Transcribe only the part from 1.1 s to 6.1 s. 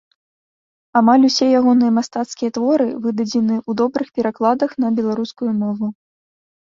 усе ягоныя мастацкія творы выдадзеныя ў добрых перакладах на беларускую мову.